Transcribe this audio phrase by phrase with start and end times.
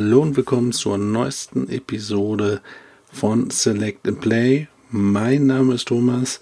[0.00, 2.60] Hallo und willkommen zur neuesten Episode
[3.12, 4.68] von Select and Play.
[4.90, 6.38] Mein Name ist Thomas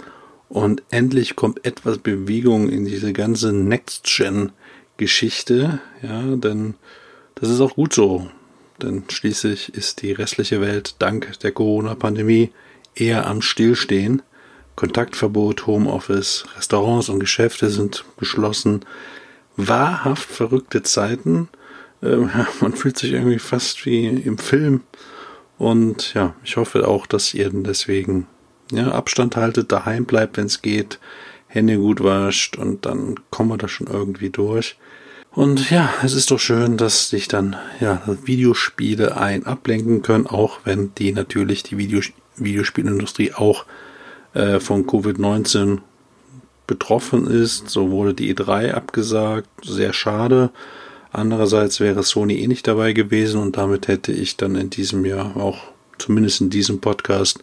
[0.50, 5.80] und endlich kommt etwas Bewegung in diese ganze Next-Gen-Geschichte.
[6.02, 6.74] Ja, denn
[7.36, 8.28] das ist auch gut so.
[8.82, 12.50] Denn schließlich ist die restliche Welt dank der Corona-Pandemie
[12.94, 14.20] eher am Stillstehen.
[14.74, 18.84] Kontaktverbot, Homeoffice, Restaurants und Geschäfte sind geschlossen.
[19.56, 21.48] Wahrhaft verrückte Zeiten
[22.02, 24.82] ähm, man fühlt sich irgendwie fast wie im Film.
[25.58, 28.26] Und ja, ich hoffe auch, dass ihr deswegen
[28.70, 30.98] ja, Abstand haltet, daheim bleibt, wenn es geht,
[31.46, 34.76] Hände gut wascht und dann kommen wir da schon irgendwie durch.
[35.30, 40.60] Und ja, es ist doch schön, dass sich dann ja Videospiele ein ablenken können, auch
[40.64, 42.00] wenn die natürlich die Video
[42.36, 43.64] Videospielindustrie auch
[44.34, 45.78] äh, von Covid-19
[46.66, 47.68] betroffen ist.
[47.68, 50.50] So wurde die E3 abgesagt, sehr schade.
[51.16, 55.34] Andererseits wäre Sony eh nicht dabei gewesen und damit hätte ich dann in diesem Jahr
[55.38, 55.56] auch
[55.96, 57.42] zumindest in diesem Podcast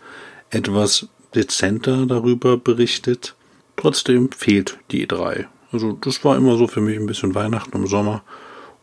[0.52, 3.35] etwas dezenter darüber berichtet.
[3.75, 5.45] Trotzdem fehlt die E3.
[5.71, 8.21] Also das war immer so für mich ein bisschen Weihnachten im Sommer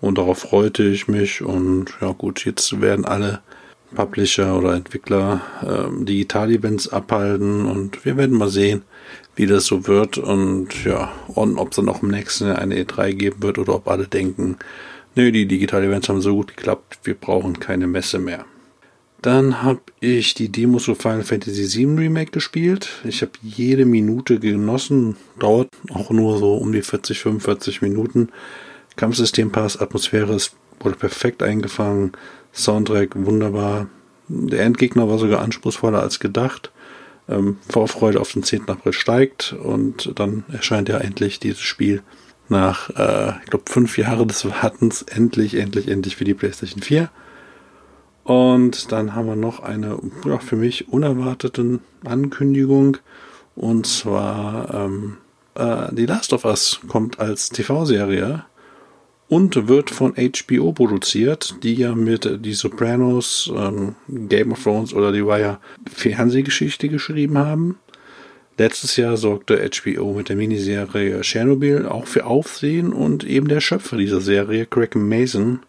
[0.00, 3.42] und darauf freute ich mich und ja gut, jetzt werden alle
[3.94, 8.82] Publisher oder Entwickler ähm, Digital-Events abhalten und wir werden mal sehen,
[9.36, 12.82] wie das so wird und ja, und ob es dann auch im nächsten Jahr eine
[12.82, 14.56] E3 geben wird oder ob alle denken,
[15.14, 18.44] nö, die Digital-Events haben so gut geklappt, wir brauchen keine Messe mehr.
[19.22, 22.88] Dann habe ich die Demos zu Final Fantasy VII Remake gespielt.
[23.04, 25.16] Ich habe jede Minute genossen.
[25.38, 28.30] Dauert auch nur so um die 40, 45 Minuten.
[28.96, 32.12] Kampfsystem passt, Atmosphäre ist, wurde perfekt eingefangen.
[32.54, 33.88] Soundtrack wunderbar.
[34.28, 36.72] Der Endgegner war sogar anspruchsvoller als gedacht.
[37.30, 38.68] Ähm, Vorfreude auf den 10.
[38.68, 42.02] April steigt und dann erscheint ja endlich dieses Spiel
[42.48, 47.08] nach, äh, ich glaube, fünf Jahren des Wartens endlich, endlich, endlich für die PlayStation 4.
[48.24, 52.98] Und dann haben wir noch eine ja, für mich unerwartete Ankündigung.
[53.54, 55.16] Und zwar ähm,
[55.54, 58.44] äh, die Last of Us kommt als TV-Serie
[59.30, 65.12] und wird von HBO produziert, die ja mit Die Sopranos, ähm, Game of Thrones oder
[65.12, 65.58] die Wire
[65.88, 67.78] Fernsehgeschichte geschrieben haben.
[68.58, 73.96] Letztes Jahr sorgte HBO mit der Miniserie Chernobyl auch für Aufsehen und eben der Schöpfer
[73.96, 75.60] dieser Serie, Craig Mason,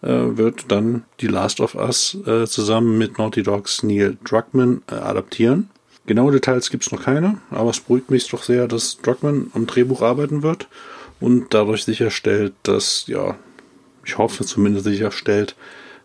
[0.00, 4.94] äh, wird dann die Last of Us äh, zusammen mit Naughty Dogs Neil Druckmann äh,
[4.94, 5.68] adaptieren.
[6.06, 9.66] Genaue Details gibt es noch keine, aber es beruhigt mich doch sehr, dass Druckmann am
[9.66, 10.66] Drehbuch arbeiten wird
[11.20, 13.36] und dadurch sicherstellt, dass, ja,
[14.04, 15.56] ich hoffe zumindest sicherstellt,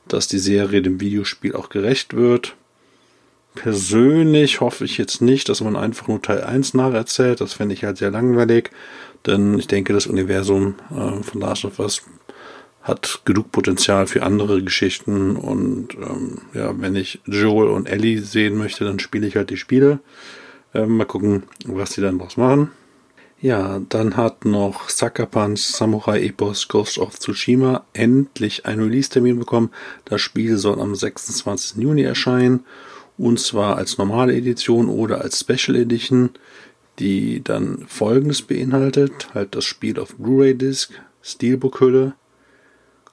[0.08, 2.56] dass die Serie dem Videospiel auch gerecht wird.
[3.56, 7.42] Persönlich hoffe ich jetzt nicht, dass man einfach nur Teil 1 nacherzählt.
[7.42, 8.72] Das fände ich halt sehr langweilig,
[9.26, 12.02] denn ich denke, das Universum äh, von Last of Us
[12.82, 18.58] hat genug Potenzial für andere Geschichten und ähm, ja, wenn ich Joel und Ellie sehen
[18.58, 20.00] möchte, dann spiele ich halt die Spiele.
[20.74, 22.72] Ähm, mal gucken, was die dann draus machen.
[23.42, 29.72] Ja, dann hat noch Sucker Punch Samurai Epos Ghost of Tsushima endlich einen Release-Termin bekommen.
[30.06, 31.82] Das Spiel soll am 26.
[31.82, 32.64] Juni erscheinen.
[33.18, 36.30] Und zwar als normale Edition oder als Special Edition,
[37.00, 39.30] die dann folgendes beinhaltet.
[39.34, 40.92] Halt das Spiel auf Blu-ray-Disc,
[41.24, 42.14] Steelbook-Hülle,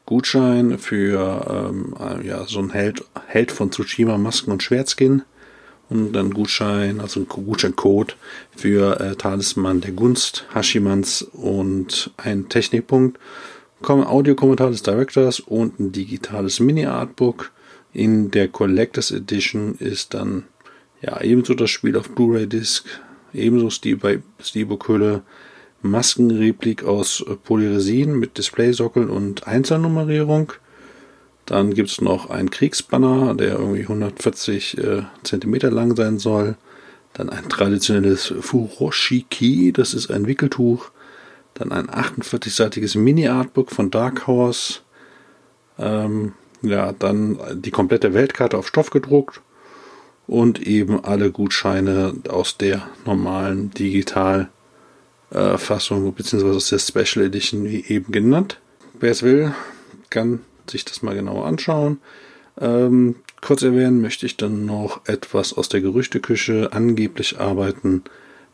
[0.04, 5.22] Gutschein für ähm, ja, so ein Held, Held von Tsushima Masken und Schwertskin
[5.90, 8.16] und dann Gutschein, also ein Gutscheincode
[8.54, 13.18] für äh, Talisman der Gunst, Hashimans und ein Technikpunkt.
[13.80, 17.52] Audiokommentar des Directors und ein digitales Mini-Artbook.
[17.92, 20.44] In der Collectors Edition ist dann
[21.00, 22.84] ja ebenso das Spiel auf Blu-ray-Disc,
[23.32, 25.22] ebenso Steelbook-Hülle,
[25.80, 30.52] Maskenreplik aus Polyresin mit Displaysockel und Einzelnummerierung.
[31.48, 36.56] Dann gibt es noch einen Kriegsbanner, der irgendwie 140 äh, Zentimeter lang sein soll.
[37.14, 40.90] Dann ein traditionelles Furoshiki, das ist ein Wickeltuch.
[41.54, 44.80] Dann ein 48-seitiges Mini-Artbook von Dark Horse.
[45.78, 49.40] Ähm, ja, dann die komplette Weltkarte auf Stoff gedruckt.
[50.26, 54.50] Und eben alle Gutscheine aus der normalen Digitalfassung,
[56.08, 58.60] äh, beziehungsweise aus der Special Edition, wie eben genannt.
[59.00, 59.54] Wer es will,
[60.10, 61.98] kann sich das mal genauer anschauen.
[62.60, 66.70] Ähm, kurz erwähnen möchte ich dann noch etwas aus der Gerüchteküche.
[66.72, 68.02] Angeblich arbeiten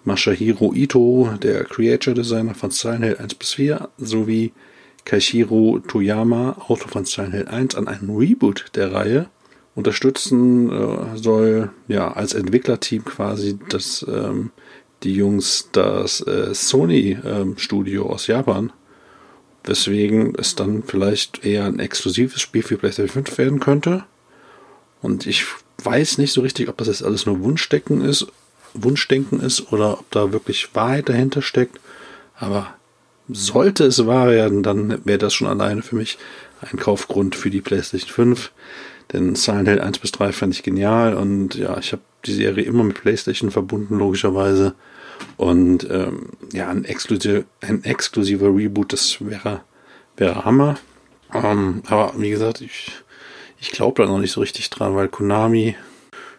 [0.05, 4.53] Masahiro Ito, der Creature Designer von Silent Hill 1 bis 4, sowie
[5.05, 9.29] Kaishiro Toyama, Autor von Silent Hill 1, an einem Reboot der Reihe.
[9.75, 14.51] Unterstützen äh, soll ja als Entwicklerteam quasi das ähm,
[15.03, 18.73] die Jungs das äh, Sony ähm, Studio aus Japan
[19.65, 24.05] weswegen es dann vielleicht eher ein exklusives Spiel für PlayStation 5 werden könnte.
[25.03, 25.45] Und ich
[25.83, 28.27] weiß nicht so richtig, ob das jetzt alles nur Wunschdenken ist,
[28.75, 31.81] Wunschdenken ist oder ob da wirklich Wahrheit dahinter steckt.
[32.37, 32.75] Aber
[33.29, 36.19] sollte es wahr werden, dann wäre das schon alleine für mich
[36.61, 38.51] ein Kaufgrund für die PlayStation 5.
[39.13, 42.65] Denn Silent Hill 1 bis 3 fand ich genial und ja, ich habe die Serie
[42.65, 44.75] immer mit PlayStation verbunden, logischerweise.
[45.37, 49.63] Und ähm, ja, ein, exklusiv, ein exklusiver Reboot, das wäre,
[50.17, 50.77] wäre Hammer.
[51.33, 52.93] Ähm, aber wie gesagt, ich,
[53.61, 55.77] ich glaube da noch nicht so richtig dran, weil Konami,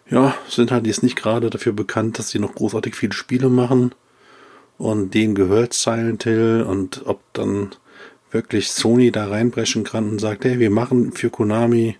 [0.08, 3.94] ja, sind halt jetzt nicht gerade dafür bekannt, dass sie noch großartig viele Spiele machen.
[4.78, 7.70] Und denen gehört Silent Hill und ob dann
[8.30, 11.96] wirklich Sony da reinbrechen kann und sagt, hey, wir machen für Konami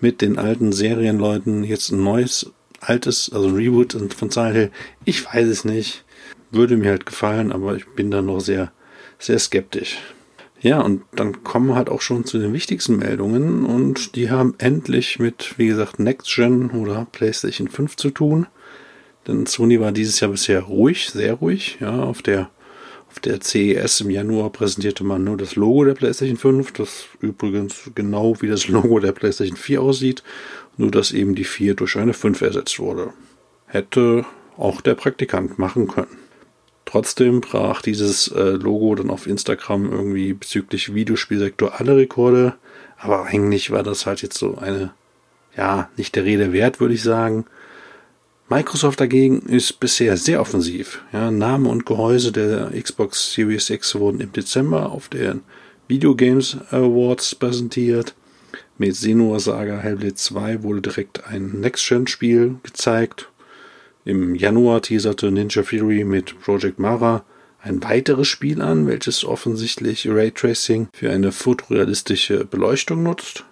[0.00, 4.70] mit den alten Serienleuten jetzt ein neues, altes, also ein Reboot von Silent Hill.
[5.04, 6.04] Ich weiß es nicht.
[6.50, 8.72] Würde mir halt gefallen, aber ich bin da noch sehr,
[9.18, 9.98] sehr skeptisch.
[10.62, 14.54] Ja, und dann kommen wir halt auch schon zu den wichtigsten Meldungen und die haben
[14.58, 18.46] endlich mit, wie gesagt, Next Gen oder PlayStation 5 zu tun.
[19.26, 21.78] Denn Sony war dieses Jahr bisher ruhig, sehr ruhig.
[21.80, 22.50] Ja, auf der,
[23.08, 27.90] auf der CES im Januar präsentierte man nur das Logo der PlayStation 5, das übrigens
[27.94, 30.22] genau wie das Logo der PlayStation 4 aussieht,
[30.76, 33.14] nur dass eben die 4 durch eine 5 ersetzt wurde.
[33.66, 34.26] Hätte
[34.58, 36.19] auch der Praktikant machen können.
[36.90, 42.54] Trotzdem brach dieses äh, Logo dann auf Instagram irgendwie bezüglich Videospielsektor alle Rekorde.
[42.98, 44.92] Aber eigentlich war das halt jetzt so eine,
[45.56, 47.44] ja, nicht der Rede wert, würde ich sagen.
[48.48, 51.04] Microsoft dagegen ist bisher sehr offensiv.
[51.12, 55.42] Ja, Name und Gehäuse der Xbox Series X wurden im Dezember auf den
[55.86, 58.16] Video Games Awards präsentiert.
[58.78, 63.29] Mit Senua Saga Hellblade 2 wurde direkt ein Next-Gen-Spiel gezeigt.
[64.10, 67.24] Im Januar teaserte Ninja Fury mit Project Mara
[67.62, 73.44] ein weiteres Spiel an, welches offensichtlich Raytracing für eine fotorealistische Beleuchtung nutzt.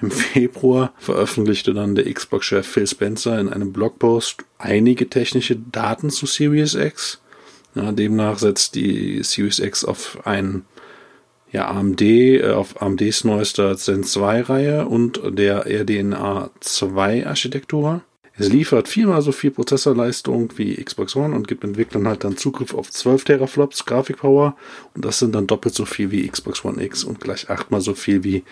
[0.00, 6.26] Im Februar veröffentlichte dann der Xbox-Chef Phil Spencer in einem Blogpost einige technische Daten zu
[6.26, 7.22] Series X.
[7.76, 10.64] Ja, demnach setzt die Series X auf ein
[11.52, 18.02] ja, AMD, äh, auf AMDs neuester Zen 2 Reihe und der RDNA 2 Architektur.
[18.40, 22.72] Es liefert viermal so viel Prozessorleistung wie Xbox One und gibt Entwicklern halt dann Zugriff
[22.72, 24.56] auf 12 Teraflops Grafikpower
[24.94, 27.92] und das sind dann doppelt so viel wie Xbox One X und gleich achtmal so
[27.92, 28.42] viel wie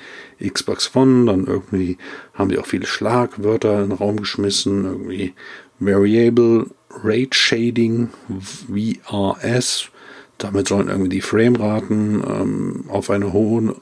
[0.47, 1.25] Xbox One.
[1.25, 1.97] Dann irgendwie
[2.35, 5.33] haben die auch viele Schlagwörter in den Raum geschmissen, irgendwie
[5.79, 6.67] Variable
[7.03, 9.89] Rate Shading, VRS.
[10.37, 13.75] Damit sollen irgendwie die Frameraten ähm, auf einer hohen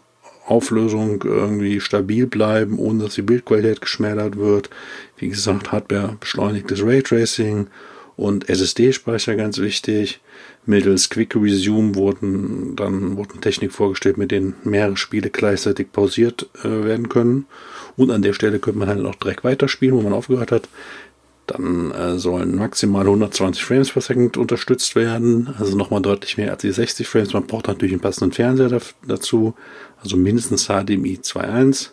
[0.47, 4.71] Auflösung irgendwie stabil bleiben, ohne dass die Bildqualität geschmälert wird.
[5.19, 7.67] Wie gesagt, Hardware beschleunigtes Raytracing
[8.17, 10.21] und SSD-Speicher ganz wichtig.
[10.65, 16.85] Mittels Quick Resume wurden dann wurden Technik vorgestellt, mit denen mehrere Spiele gleichzeitig pausiert äh,
[16.85, 17.47] werden können.
[17.97, 20.69] Und an der Stelle könnte man halt auch direkt weiterspielen, wo man aufgehört hat.
[21.47, 26.63] Dann äh, sollen maximal 120 Frames per Second unterstützt werden, also nochmal deutlich mehr als
[26.63, 27.33] die 60 Frames.
[27.33, 29.55] Man braucht natürlich einen passenden Fernseher dazu,
[30.03, 31.91] also mindestens HDMI 2.1.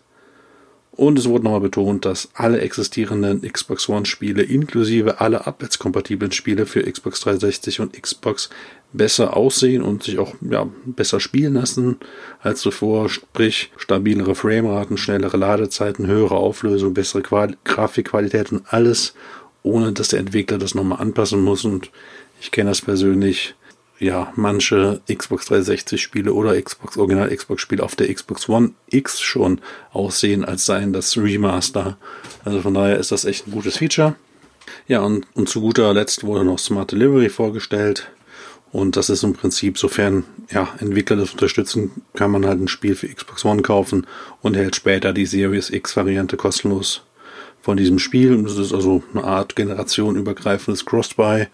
[0.95, 6.83] Und es wurde nochmal betont, dass alle existierenden Xbox One-Spiele inklusive aller abwärtskompatiblen Spiele für
[6.83, 8.51] Xbox 360 und Xbox
[8.93, 11.97] besser aussehen und sich auch ja, besser spielen lassen
[12.41, 13.09] als zuvor.
[13.09, 19.15] Sprich, stabilere Frameraten, schnellere Ladezeiten, höhere Auflösung, bessere Qual Grafikqualität und alles,
[19.63, 21.65] ohne dass der Entwickler das nochmal anpassen muss.
[21.65, 21.89] Und
[22.39, 23.55] ich kenne das persönlich
[23.99, 29.21] ja, manche Xbox 360 Spiele oder Xbox Original Xbox Spiele auf der Xbox One X
[29.21, 31.97] schon aussehen, als seien das Remaster.
[32.43, 34.15] Also von daher ist das echt ein gutes Feature.
[34.87, 38.09] Ja, und, und zu guter Letzt wurde noch Smart Delivery vorgestellt.
[38.71, 42.95] Und das ist im Prinzip, sofern ja, Entwickler das unterstützen, kann man halt ein Spiel
[42.95, 44.07] für Xbox One kaufen
[44.41, 47.03] und hält später die Series X Variante kostenlos
[47.63, 48.43] von diesem Spiel.
[48.43, 51.47] Das ist also eine Art generationenübergreifendes Cross-Buy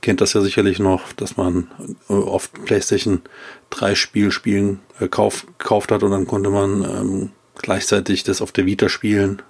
[0.00, 1.68] kennt das ja sicherlich noch, dass man
[2.08, 3.22] äh, oft PlayStation
[3.70, 8.52] 3 Spiel spielen äh, kauf, gekauft hat und dann konnte man ähm, gleichzeitig das auf
[8.52, 9.42] der Vita spielen.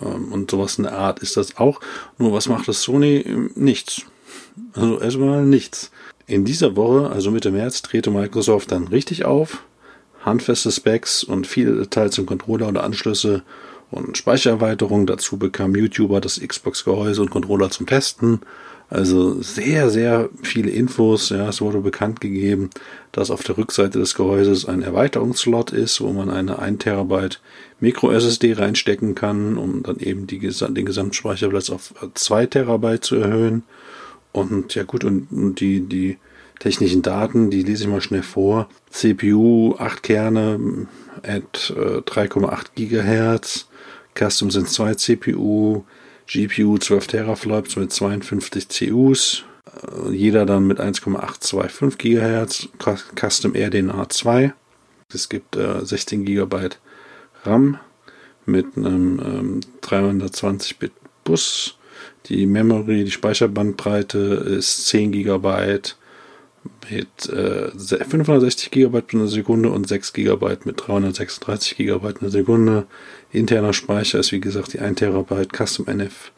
[0.00, 1.80] Ähm, und sowas in der Art ist das auch.
[2.18, 3.24] Nur was macht das Sony?
[3.54, 4.02] Nichts.
[4.74, 5.90] Also erstmal nichts.
[6.26, 9.64] In dieser Woche, also Mitte März, drehte Microsoft dann richtig auf.
[10.24, 13.42] Handfeste Specs und viele Details zum Controller oder Anschlüsse
[13.92, 15.06] und Speichererweiterung.
[15.06, 18.40] Dazu bekam YouTuber das Xbox-Gehäuse und Controller zum Testen.
[18.90, 21.30] Also sehr, sehr viele Infos.
[21.30, 22.68] Ja, es wurde bekannt gegeben,
[23.12, 27.40] dass auf der Rückseite des Gehäuses ein Erweiterungsslot ist, wo man eine 1 Terabyte
[27.80, 33.62] Micro SSD reinstecken kann, um dann eben die, den Gesamtspeicherplatz auf 2 Terabyte zu erhöhen.
[34.32, 36.18] Und ja gut, und, und die, die
[36.58, 38.68] technischen Daten, die lese ich mal schnell vor.
[38.90, 40.86] CPU 8 Kerne
[41.22, 43.68] at 3,8 GHz,
[44.14, 45.84] Custom sind 2 CPU,
[46.26, 52.68] GPU 12 Teraflops mit 52 CUs, äh, jeder dann mit 1,825 GHz,
[53.18, 54.54] Custom RDNA 2.
[55.12, 56.70] Es gibt äh, 16 GB
[57.44, 57.78] RAM
[58.46, 60.92] mit einem ähm, 320-Bit
[61.24, 61.76] Bus.
[62.26, 65.80] Die Memory, die Speicherbandbreite ist 10 GB
[66.90, 72.86] mit äh, 560 GB pro Sekunde und 6 GB mit 336 GB pro Sekunde.
[73.32, 76.32] Interner Speicher ist wie gesagt die 1 TB Custom NF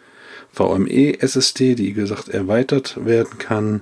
[0.52, 3.80] VME SSD, die wie gesagt erweitert werden kann.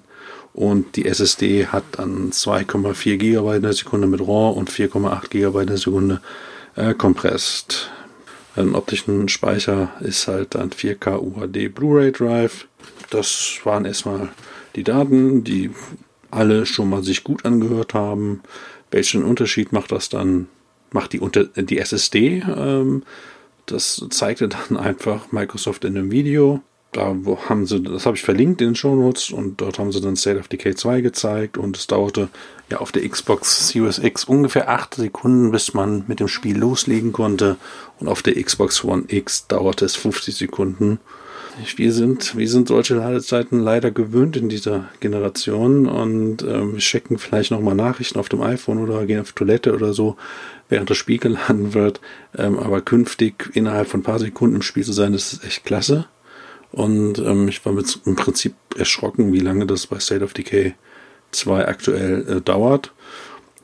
[0.54, 5.61] Und die SSD hat dann 2,4 GB in der Sekunde mit RAW und 4,8 GB
[5.61, 6.21] in der Sekunde
[6.76, 7.90] äh, compressed.
[8.54, 12.66] Ein optischen Speicher ist halt dann 4K UHD Blu-ray Drive.
[13.11, 14.28] Das waren erstmal
[14.76, 15.71] die Daten, die
[16.31, 18.42] alle schon mal sich gut angehört haben.
[18.90, 20.49] Welchen Unterschied macht das dann?
[20.93, 22.43] Macht die, unter, die SSD?
[22.47, 23.03] Ähm,
[23.67, 26.61] das zeigte dann einfach Microsoft in einem Video.
[26.93, 27.17] Da
[27.49, 30.15] haben sie, das habe ich verlinkt in den Show Notes und dort haben sie dann
[30.15, 32.29] State of Decay 2 gezeigt und es dauerte
[32.71, 37.13] ja auf der Xbox Series X ungefähr 8 Sekunden, bis man mit dem Spiel loslegen
[37.13, 37.57] konnte
[37.99, 40.99] und auf der Xbox One X dauerte es 50 Sekunden.
[41.77, 47.51] Wir sind, wir sind solche Ladezeiten leider gewöhnt in dieser Generation und ähm, checken vielleicht
[47.51, 50.17] nochmal Nachrichten auf dem iPhone oder gehen auf Toilette oder so,
[50.73, 52.00] während das Spiel geladen wird.
[52.37, 55.64] Ähm, aber künftig innerhalb von ein paar Sekunden im Spiel zu sein, das ist echt
[55.64, 56.07] klasse.
[56.73, 60.75] Und ähm, ich war mit, im Prinzip erschrocken, wie lange das bei State of Decay
[61.33, 62.93] 2 aktuell äh, dauert.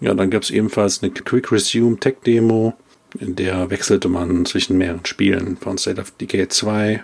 [0.00, 2.74] Ja, dann gab es ebenfalls eine Quick Resume Tech Demo,
[3.18, 7.02] in der wechselte man zwischen mehreren Spielen von State of Decay 2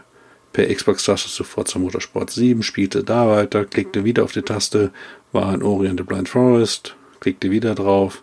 [0.52, 4.92] per Xbox-Taste sofort zum Motorsport 7, spielte da weiter, klickte wieder auf die Taste,
[5.32, 8.22] war in Orient the Blind Forest, klickte wieder drauf,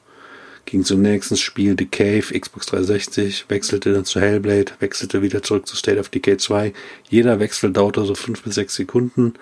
[0.65, 5.67] ging zum nächsten Spiel The Cave, Xbox 360, wechselte dann zu Hellblade, wechselte wieder zurück
[5.67, 6.73] zu State of Decay 2.
[7.09, 9.33] Jeder Wechsel dauerte so fünf bis sechs Sekunden,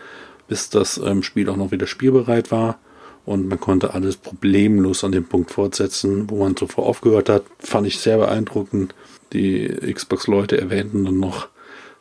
[0.48, 2.80] bis das ähm, Spiel auch noch wieder spielbereit war.
[3.26, 7.44] Und man konnte alles problemlos an dem Punkt fortsetzen, wo man zuvor aufgehört hat.
[7.60, 8.96] Fand ich sehr beeindruckend.
[9.34, 11.50] Die Xbox-Leute erwähnten dann noch,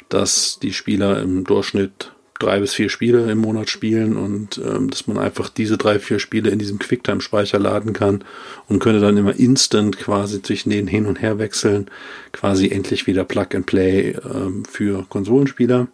[0.09, 5.07] dass die Spieler im Durchschnitt drei bis vier Spiele im Monat spielen und ähm, dass
[5.07, 8.25] man einfach diese drei, vier Spiele in diesem Quicktime-Speicher laden kann
[8.68, 11.90] und könnte dann immer instant quasi zwischen denen hin und her wechseln,
[12.33, 15.88] quasi endlich wieder Plug and Play ähm, für Konsolenspieler.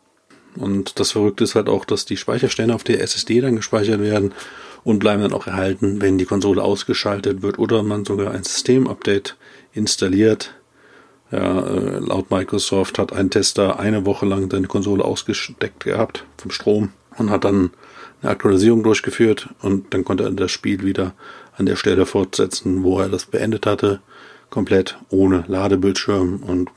[0.57, 4.33] Und das Verrückte ist halt auch, dass die Speicherstände auf der SSD dann gespeichert werden
[4.85, 9.37] und bleiben dann auch erhalten, wenn die Konsole ausgeschaltet wird oder man sogar ein Systemupdate
[9.73, 10.55] installiert
[11.31, 16.51] ja, äh, laut Microsoft hat ein Tester eine Woche lang seine Konsole ausgesteckt gehabt vom
[16.51, 17.71] Strom und hat dann
[18.23, 21.15] eine Aktualisierung durchgeführt und dann konnte er das Spiel wieder
[21.57, 24.01] an der Stelle fortsetzen, wo er das beendet hatte,
[24.51, 26.71] komplett ohne Ladebildschirm und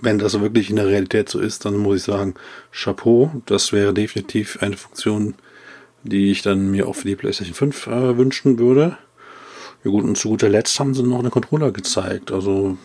[0.00, 2.34] wenn das wirklich in der Realität so ist, dann muss ich sagen,
[2.70, 5.34] Chapeau, das wäre definitiv eine Funktion,
[6.02, 8.98] die ich dann mir auch für die PlayStation 5 äh, wünschen würde.
[9.84, 12.30] Ja gut, und zu guter Letzt haben sie noch eine Controller gezeigt.
[12.30, 12.76] Also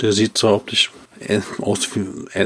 [0.00, 0.90] der sieht zwar optisch
[1.60, 1.88] aus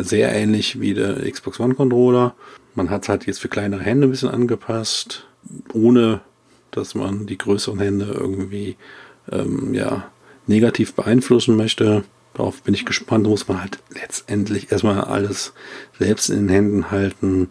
[0.01, 2.35] sehr ähnlich wie der Xbox One Controller.
[2.75, 5.27] Man hat es halt jetzt für kleinere Hände ein bisschen angepasst,
[5.75, 6.21] ohne
[6.71, 8.77] dass man die größeren Hände irgendwie
[9.31, 10.11] ähm, ja,
[10.47, 12.05] negativ beeinflussen möchte.
[12.35, 13.27] Darauf bin ich gespannt.
[13.27, 15.53] Muss man halt letztendlich erstmal alles
[15.99, 17.51] selbst in den Händen halten.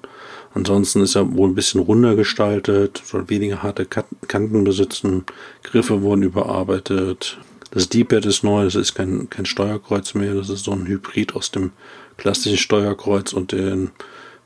[0.53, 5.23] Ansonsten ist er wohl ein bisschen runder gestaltet, soll weniger harte Kanten besitzen.
[5.63, 7.37] Griffe wurden überarbeitet.
[7.71, 11.35] Das D-Pad ist neu, das ist kein, kein Steuerkreuz mehr, das ist so ein Hybrid
[11.35, 11.71] aus dem
[12.17, 13.91] klassischen Steuerkreuz und den,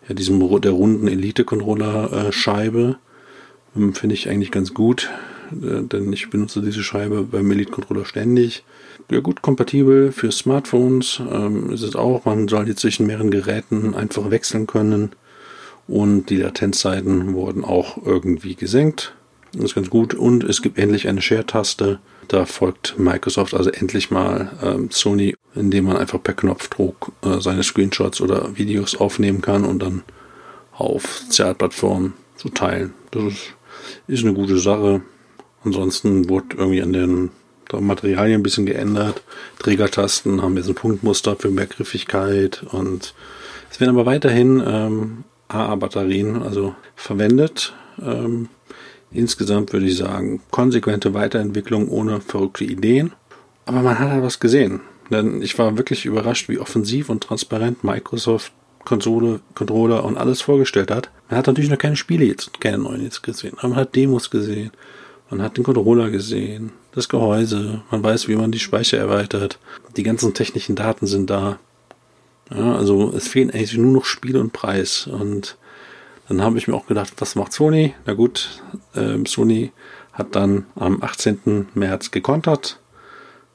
[0.08, 2.98] ja, diesem der runden Elite-Controller-Scheibe.
[3.75, 5.10] Ähm, Finde ich eigentlich ganz gut,
[5.51, 8.63] äh, denn ich benutze diese Scheibe beim Elite-Controller ständig.
[9.10, 12.25] Ja gut, kompatibel für Smartphones ähm, ist es auch.
[12.25, 15.12] Man soll die zwischen mehreren Geräten einfach wechseln können.
[15.88, 19.13] Und die Latenzzeiten wurden auch irgendwie gesenkt.
[19.56, 20.14] Das ist ganz gut.
[20.14, 22.00] Und es gibt endlich eine Share-Taste.
[22.28, 27.64] Da folgt Microsoft also endlich mal ähm, Sony, indem man einfach per Knopfdruck äh, seine
[27.64, 30.04] Screenshots oder Videos aufnehmen kann und dann
[30.74, 32.94] auf Sozialplattformen zu teilen.
[33.12, 33.54] Das ist,
[34.08, 35.02] ist eine gute Sache.
[35.64, 37.30] Ansonsten wurde irgendwie an den
[37.80, 39.22] Materialien ein bisschen geändert.
[39.60, 43.14] Trägertasten haben jetzt ein Punktmuster für mehr Griffigkeit und
[43.72, 47.74] es werden aber weiterhin ähm, AA-Batterien also verwendet.
[48.02, 48.50] Ähm,
[49.16, 53.14] Insgesamt würde ich sagen, konsequente Weiterentwicklung ohne verrückte Ideen.
[53.66, 54.82] Aber man hat halt was gesehen.
[55.10, 58.52] Denn ich war wirklich überrascht, wie offensiv und transparent Microsoft
[58.86, 61.10] Konsole, Controller und alles vorgestellt hat.
[61.30, 64.30] Man hat natürlich noch keine Spiele jetzt, keine neuen jetzt gesehen, aber man hat Demos
[64.30, 64.72] gesehen.
[65.32, 69.58] Man hat den Controller gesehen, das Gehäuse, man weiß, wie man die Speicher erweitert.
[69.98, 71.58] Die ganzen technischen Daten sind da.
[72.52, 75.08] Ja, also es fehlen eigentlich nur noch Spiel und Preis.
[75.08, 75.58] Und
[76.27, 77.94] dann habe ich mir auch gedacht, was macht Sony?
[78.05, 78.62] Na gut,
[78.96, 79.72] äh, Sony
[80.13, 81.67] hat dann am 18.
[81.74, 82.79] März gekontert.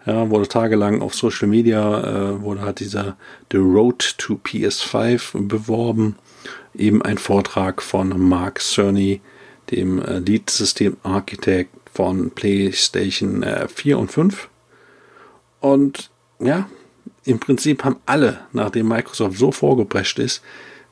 [0.07, 3.17] Ja, wurde tagelang auf Social Media, äh, wurde halt dieser
[3.53, 6.17] The Road to PS5 beworben.
[6.75, 9.21] Eben ein Vortrag von Mark Cerny,
[9.71, 14.49] dem äh, Lead-System-Architekt von PlayStation äh, 4 und 5.
[15.61, 16.69] Und ja,
[17.25, 20.43] im Prinzip haben alle, nachdem Microsoft so vorgeprescht ist,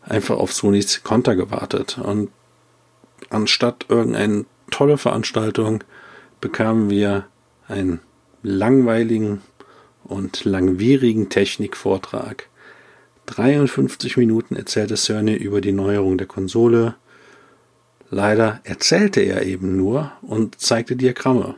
[0.09, 1.99] einfach auf Sonys Konter gewartet.
[1.99, 2.31] Und
[3.31, 5.85] anstatt irgendeine tolle Veranstaltung
[6.41, 7.27] bekamen wir
[7.67, 8.01] einen
[8.43, 9.43] langweiligen
[10.05, 12.49] und langwierigen Technikvortrag.
[13.27, 16.95] 53 Minuten erzählte Cerny über die Neuerung der Konsole,
[18.11, 21.57] Leider erzählte er eben nur und zeigte Diagramme.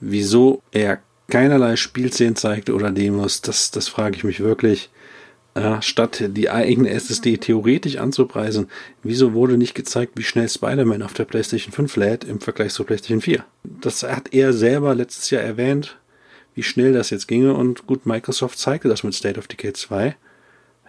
[0.00, 4.90] Wieso er keinerlei Spielszenen zeigte oder Demos, das, das frage ich mich wirklich.
[5.54, 8.68] Äh, statt die eigene SSD theoretisch anzupreisen,
[9.02, 12.86] wieso wurde nicht gezeigt, wie schnell Spider-Man auf der PlayStation 5 lädt im Vergleich zur
[12.86, 13.44] PlayStation 4?
[13.62, 15.96] Das hat er selber letztes Jahr erwähnt,
[16.54, 20.16] wie schnell das jetzt ginge und gut, Microsoft zeigte das mit State of Decay 2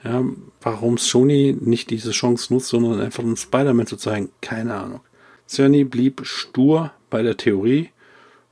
[0.05, 0.23] ja,
[0.61, 5.01] warum Sony nicht diese Chance nutzt, sondern einfach einen Spider-Man zu zeigen, keine Ahnung.
[5.47, 7.89] Sony blieb stur bei der Theorie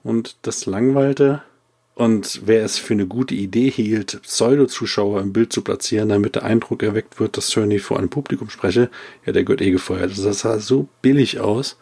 [0.04, 1.44] und das langweilte.
[1.96, 6.44] Und wer es für eine gute Idee hielt, Pseudo-Zuschauer im Bild zu platzieren, damit der
[6.44, 8.90] Eindruck erweckt wird, dass Sony vor einem Publikum spreche,
[9.26, 10.10] ja, der gehört eh gefeuert.
[10.10, 11.78] Also das sah so billig aus,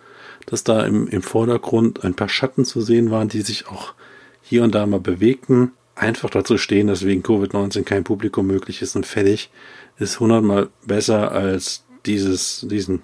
[0.48, 3.94] dass da im, im Vordergrund ein paar Schatten zu sehen waren, die sich auch
[4.42, 8.96] hier und da mal bewegten einfach dazu stehen, dass wegen Covid-19 kein Publikum möglich ist
[8.96, 9.52] und fertig,
[10.00, 13.02] ist hundertmal besser als dieses, diesen,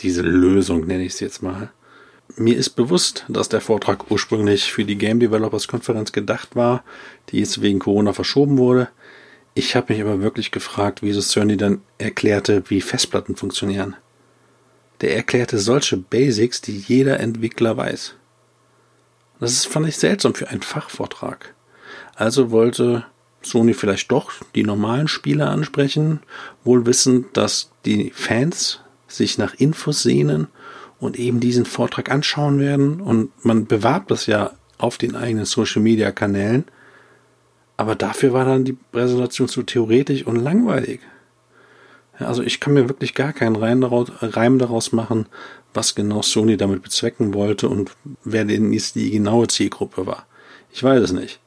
[0.00, 1.70] diese Lösung, nenne ich es jetzt mal.
[2.36, 6.84] Mir ist bewusst, dass der Vortrag ursprünglich für die Game Developers Konferenz gedacht war,
[7.30, 8.88] die jetzt wegen Corona verschoben wurde.
[9.54, 13.96] Ich habe mich aber wirklich gefragt, wieso Cerny dann erklärte, wie Festplatten funktionieren.
[15.00, 18.14] Der erklärte solche Basics, die jeder Entwickler weiß.
[19.40, 21.54] Das ist, fand ich seltsam für einen Fachvortrag.
[22.14, 23.06] Also wollte
[23.42, 26.20] Sony vielleicht doch die normalen Spieler ansprechen,
[26.64, 30.48] wohl wissend, dass die Fans sich nach Infos sehnen
[31.00, 33.00] und eben diesen Vortrag anschauen werden.
[33.00, 36.64] Und man bewarbt das ja auf den eigenen Social Media Kanälen.
[37.76, 41.00] Aber dafür war dann die Präsentation zu theoretisch und langweilig.
[42.18, 45.26] also ich kann mir wirklich gar keinen Reim daraus, Reim daraus machen,
[45.74, 47.92] was genau Sony damit bezwecken wollte und
[48.24, 50.26] wer denn jetzt die genaue Zielgruppe war.
[50.72, 51.38] Ich weiß es nicht.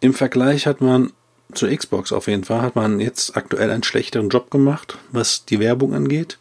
[0.00, 1.12] Im Vergleich hat man
[1.52, 5.60] zur Xbox auf jeden Fall, hat man jetzt aktuell einen schlechteren Job gemacht, was die
[5.60, 6.38] Werbung angeht.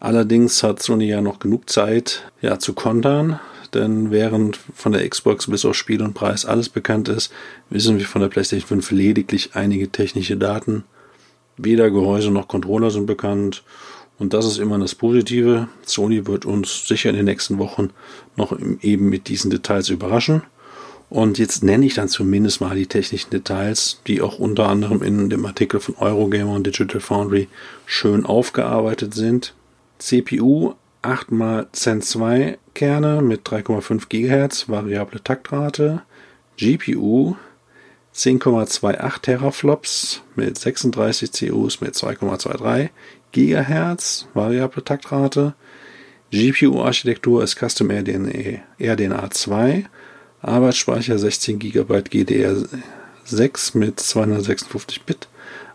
[0.00, 3.38] Allerdings hat Sony ja noch genug Zeit, ja, zu kontern,
[3.74, 7.30] denn während von der Xbox bis auf Spiel und Preis alles bekannt ist,
[7.68, 10.84] wissen wir von der PlayStation 5 lediglich einige technische Daten.
[11.58, 13.62] Weder Gehäuse noch Controller sind bekannt.
[14.18, 15.68] Und das ist immer das Positive.
[15.84, 17.90] Sony wird uns sicher in den nächsten Wochen
[18.36, 20.42] noch eben mit diesen Details überraschen.
[21.10, 25.28] Und jetzt nenne ich dann zumindest mal die technischen Details, die auch unter anderem in
[25.28, 27.48] dem Artikel von Eurogamer und Digital Foundry
[27.84, 29.54] schön aufgearbeitet sind.
[30.00, 36.02] CPU 8 x Zen 2 Kerne mit 3,5 GHz, variable Taktrate.
[36.56, 37.36] GPU
[38.14, 42.88] 10,28 Teraflops mit 36 CUs mit 2,23
[43.32, 45.54] GHz, variable Taktrate.
[46.32, 49.84] GPU-Architektur ist Custom RDNA, RDNA 2
[50.42, 55.28] Arbeitsspeicher 16 GB GDR6 mit 256 Bit.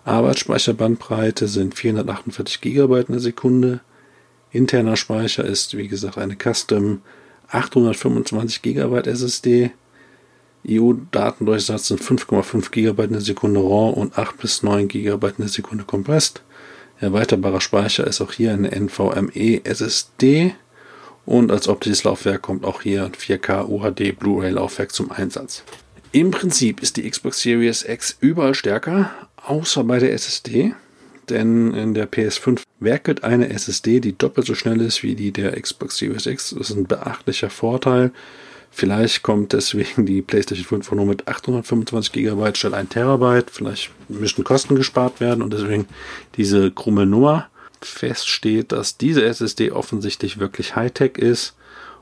[0.05, 3.81] Arbeitsspeicherbandbreite sind 448 GB in der Sekunde.
[4.55, 7.01] Interner Speicher ist wie gesagt eine Custom
[7.49, 9.71] 825 GB SSD.
[10.63, 15.47] IO-Datendurchsatz sind 5,5 GB in der Sekunde RAW und 8 bis 9 GB in der
[15.49, 16.41] Sekunde kompresst.
[16.99, 20.55] Erweiterbarer Speicher ist auch hier eine NVMe SSD
[21.25, 25.63] und als optisches Laufwerk kommt auch hier ein 4K UHD Blu-ray Laufwerk zum Einsatz.
[26.13, 30.73] Im Prinzip ist die Xbox Series X überall stärker, außer bei der SSD.
[31.29, 35.59] Denn in der PS5 werkelt eine SSD, die doppelt so schnell ist wie die der
[35.59, 36.55] Xbox Series X.
[36.57, 38.11] Das ist ein beachtlicher Vorteil.
[38.71, 43.49] Vielleicht kommt deswegen die PlayStation 5 nur mit 825 GB statt 1 Terabyte.
[43.49, 45.87] Vielleicht müssen Kosten gespart werden und deswegen
[46.35, 47.47] diese krumme Nummer
[47.81, 51.55] feststeht, dass diese SSD offensichtlich wirklich Hightech ist.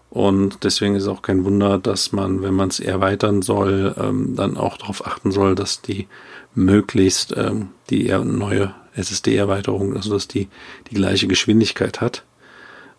[0.10, 4.58] Und deswegen ist auch kein Wunder, dass man, wenn man es erweitern soll, ähm, dann
[4.58, 6.08] auch darauf achten soll, dass die
[6.56, 10.48] möglichst ähm, die neue SSD-Erweiterung, also dass die
[10.90, 12.24] die gleiche Geschwindigkeit hat.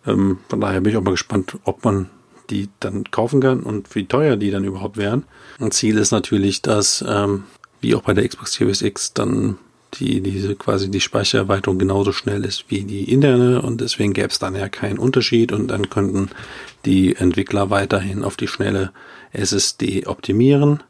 [0.05, 2.09] Ähm, von daher bin ich auch mal gespannt, ob man
[2.49, 5.23] die dann kaufen kann und wie teuer die dann überhaupt wären.
[5.59, 7.43] Und Ziel ist natürlich, dass, ähm,
[7.81, 9.57] wie auch bei der Xbox Series X, dann
[9.95, 14.39] die, diese quasi die Speichererweiterung genauso schnell ist wie die interne und deswegen gäbe es
[14.39, 16.29] dann ja keinen Unterschied und dann könnten
[16.85, 18.91] die Entwickler weiterhin auf die schnelle
[19.31, 20.83] SSD optimieren.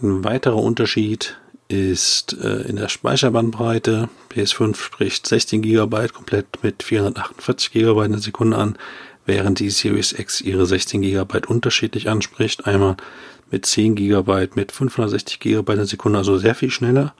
[0.00, 1.36] Ein weiterer Unterschied
[1.68, 4.08] ist äh, in der Speicherbandbreite.
[4.30, 8.78] PS5 spricht 16 GB komplett mit 448 GB in der Sekunde an,
[9.26, 12.66] während die Series X ihre 16 GB unterschiedlich anspricht.
[12.66, 12.96] Einmal
[13.50, 17.14] mit 10 GB mit 560 GB in der Sekunde, also sehr viel schneller.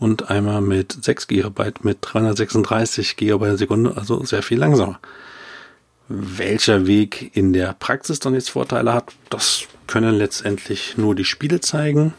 [0.00, 4.98] Und einmal mit 6 GB mit 336 GB in der Sekunde, also sehr viel langsamer.
[6.08, 11.60] Welcher Weg in der Praxis dann jetzt Vorteile hat, das können letztendlich nur die Spiele
[11.60, 12.12] zeigen.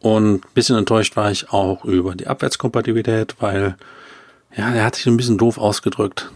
[0.00, 3.76] Und ein bisschen enttäuscht war ich auch über die Abwärtskompatibilität, weil,
[4.56, 6.30] ja, er hat sich ein bisschen doof ausgedrückt.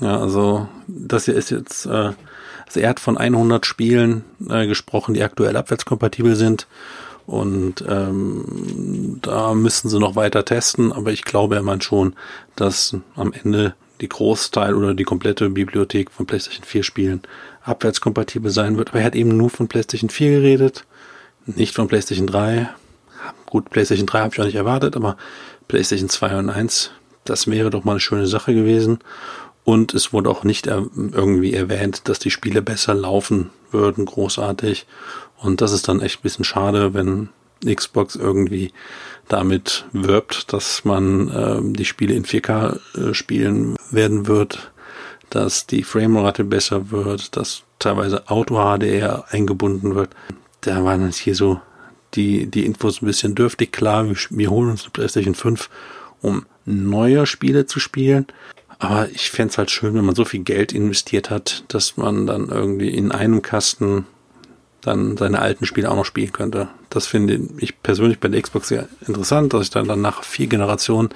[0.00, 2.12] Ja, also, das hier ist jetzt, äh,
[2.66, 6.66] also er hat von 100 Spielen äh, gesprochen, die aktuell abwärtskompatibel sind.
[7.26, 12.14] Und ähm, da müssen sie noch weiter testen, aber ich glaube er meint schon,
[12.56, 17.22] dass am Ende die Großteil oder die komplette Bibliothek von PlayStation 4 Spielen
[17.62, 18.90] abwärtskompatibel sein wird.
[18.90, 20.84] Aber er hat eben nur von PlayStation 4 geredet,
[21.44, 22.70] nicht von PlayStation 3.
[23.46, 25.16] Gut, PlayStation 3 habe ich auch nicht erwartet, aber
[25.68, 26.90] PlayStation 2 und 1,
[27.24, 28.98] das wäre doch mal eine schöne Sache gewesen.
[29.64, 34.86] Und es wurde auch nicht irgendwie erwähnt, dass die Spiele besser laufen würden, großartig.
[35.36, 37.28] Und das ist dann echt ein bisschen schade, wenn
[37.64, 38.72] Xbox irgendwie
[39.28, 44.72] damit wirbt, dass man äh, die Spiele in 4K äh, spielen werden wird,
[45.30, 50.10] dass die Framerate besser wird, dass teilweise Auto HDR eingebunden wird.
[50.62, 51.60] Da waren jetzt hier so
[52.14, 53.72] die, die Infos ein bisschen dürftig.
[53.72, 55.68] Klar, wir, wir holen uns eine PlayStation 5,
[56.20, 58.26] um neue Spiele zu spielen.
[58.78, 62.26] Aber ich fände es halt schön, wenn man so viel Geld investiert hat, dass man
[62.26, 64.06] dann irgendwie in einem Kasten
[64.80, 66.68] dann seine alten Spiele auch noch spielen könnte.
[66.88, 70.46] Das finde ich persönlich bei der Xbox sehr interessant, dass ich dann, dann nach vier
[70.46, 71.08] Generationen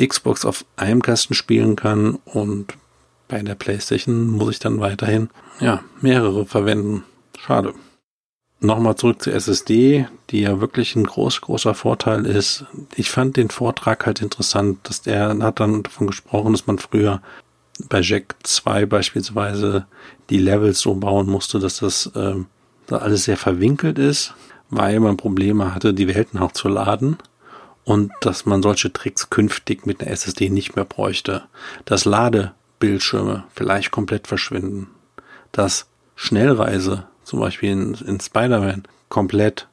[0.00, 2.74] Xbox auf einem Kasten spielen kann und
[3.28, 5.28] bei der PlayStation muss ich dann weiterhin
[5.60, 7.04] ja mehrere verwenden.
[7.38, 7.74] Schade.
[8.64, 12.64] Nochmal zurück zur SSD, die ja wirklich ein groß, großer Vorteil ist.
[12.96, 17.20] Ich fand den Vortrag halt interessant, dass der hat dann davon gesprochen, dass man früher
[17.90, 19.84] bei Jack 2 beispielsweise
[20.30, 22.46] die Levels so bauen musste, dass das ähm,
[22.86, 24.32] da alles sehr verwinkelt ist,
[24.70, 27.18] weil man Probleme hatte, die Welten auch zu laden
[27.84, 31.42] und dass man solche Tricks künftig mit einer SSD nicht mehr bräuchte.
[31.84, 34.88] Dass Ladebildschirme vielleicht komplett verschwinden.
[35.52, 39.68] Dass Schnellreise zum Beispiel in, in Spider-Man, komplett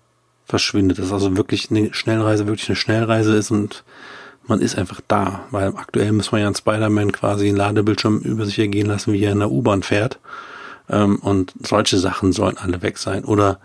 [0.46, 1.00] verschwindet.
[1.00, 3.84] Dass also wirklich eine Schnellreise wirklich eine Schnellreise ist und
[4.48, 5.46] man ist einfach da.
[5.52, 9.24] Weil aktuell muss man ja in Spider-Man quasi einen Ladebildschirm über sich ergehen lassen, wie
[9.24, 10.20] er in der U-Bahn fährt.
[10.90, 13.24] Ähm, und solche Sachen sollen alle weg sein.
[13.24, 13.60] Oder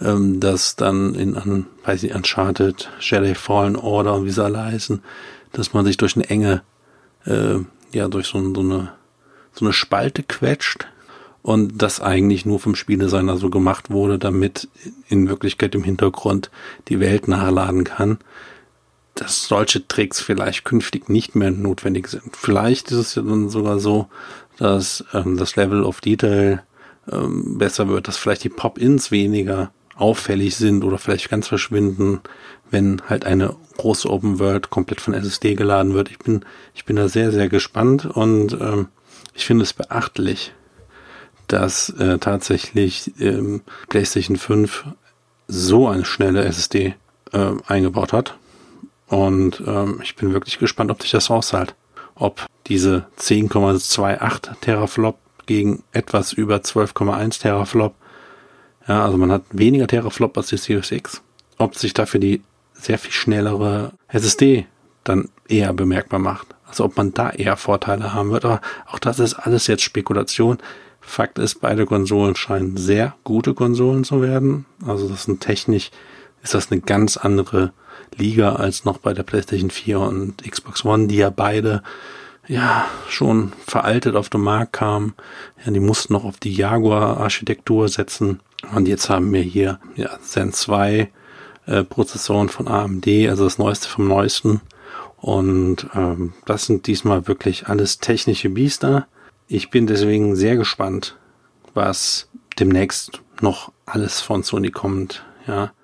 [0.00, 4.64] ähm, dass dann in, an, weiß ich, Uncharted, Jedi Fallen Order und wie sie alle
[4.64, 5.02] heißen,
[5.52, 6.62] dass man sich durch eine enge,
[7.26, 7.58] äh,
[7.92, 8.92] ja, durch so, so eine
[9.52, 10.86] so eine Spalte quetscht
[11.42, 14.68] und das eigentlich nur vom Spieldesigner so gemacht wurde, damit
[15.08, 16.50] in Wirklichkeit im Hintergrund
[16.88, 18.18] die Welt nachladen kann,
[19.14, 22.36] dass solche Tricks vielleicht künftig nicht mehr notwendig sind.
[22.36, 24.06] Vielleicht ist es ja dann sogar so,
[24.56, 26.62] dass ähm, das Level of Detail
[27.10, 32.20] ähm, besser wird, dass vielleicht die Pop-ins weniger auffällig sind oder vielleicht ganz verschwinden,
[32.70, 36.10] wenn halt eine große Open World komplett von SSD geladen wird.
[36.10, 38.88] Ich bin, ich bin da sehr, sehr gespannt und ähm,
[39.34, 40.54] ich finde es beachtlich,
[41.52, 44.84] dass äh, tatsächlich ähm, PlayStation 5
[45.48, 46.94] so eine schnelle SSD
[47.32, 48.36] äh, eingebaut hat.
[49.08, 51.74] Und ähm, ich bin wirklich gespannt, ob sich das aushält.
[52.14, 57.94] Ob diese 10,28 Teraflop gegen etwas über 12,1 Teraflop,
[58.88, 61.22] ja, also man hat weniger Teraflop als die Series X,
[61.58, 64.66] ob sich dafür die sehr viel schnellere SSD
[65.04, 66.48] dann eher bemerkbar macht.
[66.66, 68.46] Also ob man da eher Vorteile haben wird.
[68.46, 70.58] Aber auch das ist alles jetzt Spekulation.
[71.02, 74.64] Fakt ist, beide Konsolen scheinen sehr gute Konsolen zu werden.
[74.86, 75.90] Also das sind technisch,
[76.42, 77.72] ist das eine ganz andere
[78.16, 81.82] Liga als noch bei der PlayStation 4 und Xbox One, die ja beide
[82.48, 85.14] ja schon veraltet auf den Markt kamen.
[85.64, 88.40] Ja, die mussten noch auf die Jaguar-Architektur setzen.
[88.74, 91.10] Und jetzt haben wir hier ja, Zen 2
[91.66, 94.60] äh, Prozessoren von AMD, also das Neueste vom Neuesten.
[95.16, 99.06] Und ähm, das sind diesmal wirklich alles technische Biester.
[99.54, 101.18] Ich bin deswegen sehr gespannt,
[101.74, 105.26] was demnächst noch alles von Sony kommt.
[105.46, 105.74] Ja.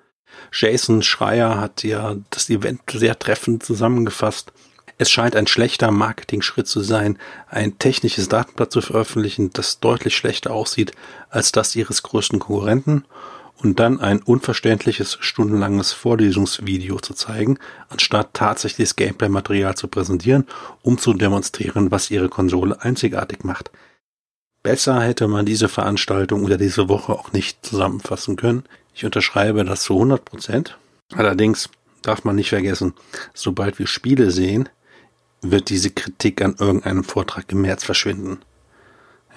[0.51, 4.53] Jason Schreier hat ja das Event sehr treffend zusammengefasst.
[4.97, 10.51] Es scheint ein schlechter Marketing-Schritt zu sein, ein technisches Datenblatt zu veröffentlichen, das deutlich schlechter
[10.51, 10.93] aussieht
[11.29, 13.05] als das ihres größten Konkurrenten
[13.61, 17.57] und dann ein unverständliches stundenlanges Vorlesungsvideo zu zeigen,
[17.89, 20.45] anstatt tatsächliches Gameplay-Material zu präsentieren,
[20.81, 23.71] um zu demonstrieren, was ihre Konsole einzigartig macht.
[24.63, 28.63] Besser hätte man diese Veranstaltung oder diese Woche auch nicht zusammenfassen können.
[28.93, 30.77] Ich unterschreibe das zu 100 Prozent.
[31.13, 31.69] Allerdings
[32.01, 32.93] darf man nicht vergessen,
[33.33, 34.69] sobald wir Spiele sehen,
[35.41, 38.39] wird diese Kritik an irgendeinem Vortrag im März verschwinden.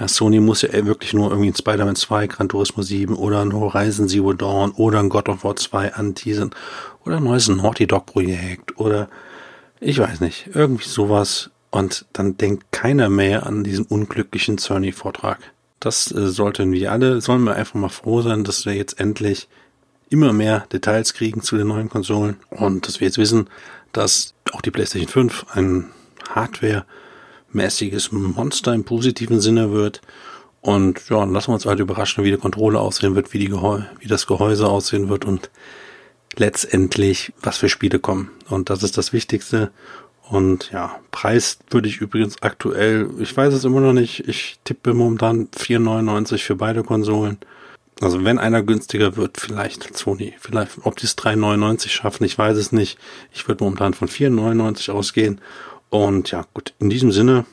[0.03, 3.53] Ja, Sony muss ja wirklich nur irgendwie ein Spider-Man 2, Gran Turismo 7 oder ein
[3.53, 6.51] Horizon Zero Dawn oder ein God of War 2 anteasen
[7.05, 9.09] oder ein neues Naughty Dog Projekt oder
[9.79, 15.39] ich weiß nicht, irgendwie sowas und dann denkt keiner mehr an diesen unglücklichen Sony-Vortrag.
[15.79, 19.47] Das äh, sollten wir alle, sollen wir einfach mal froh sein, dass wir jetzt endlich
[20.09, 23.49] immer mehr Details kriegen zu den neuen Konsolen und dass wir jetzt wissen,
[23.93, 25.91] dass auch die PlayStation 5 ein
[27.53, 30.01] Hardware-mäßiges Monster im positiven Sinne wird.
[30.61, 33.83] Und ja, lassen wir uns halt überraschen, wie die Kontrolle aussehen wird, wie, die Gehäu
[33.99, 35.51] wie das Gehäuse aussehen wird und
[36.37, 38.31] letztendlich, was für Spiele kommen.
[38.49, 39.73] Und das ist das Wichtigste.
[40.29, 44.95] Und ja, Preis würde ich übrigens aktuell, ich weiß es immer noch nicht, ich tippe
[44.95, 47.39] momentan 4,99 für beide Konsolen.
[48.01, 50.35] Also wenn einer günstiger wird, vielleicht Sony.
[50.41, 52.99] Vielleicht, ob die es 3,99 schaffen, ich weiß es nicht.
[53.33, 55.41] Ich würde momentan von 4,99 ausgehen.
[55.93, 57.45] Und ja, gut, in diesem Sinne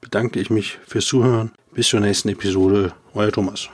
[0.00, 1.52] bedanke ich mich fürs Zuhören.
[1.74, 2.94] Bis zur nächsten Episode.
[3.12, 3.68] Euer Thomas.